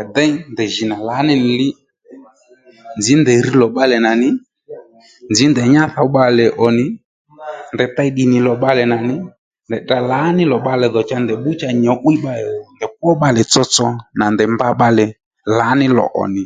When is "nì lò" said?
8.32-8.52